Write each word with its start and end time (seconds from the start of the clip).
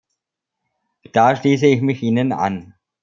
Da 1.11 1.35
schließe 1.35 1.67
ich 1.67 1.81
mich 1.83 2.01
Ihnen 2.01 2.31
an. 2.33 2.73